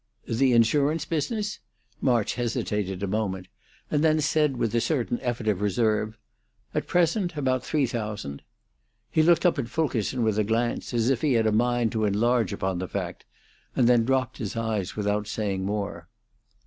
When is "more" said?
15.67-16.09